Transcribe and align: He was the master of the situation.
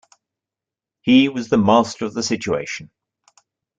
He 1.01 1.29
was 1.29 1.49
the 1.49 1.59
master 1.59 2.05
of 2.05 2.15
the 2.15 2.23
situation. 2.23 2.89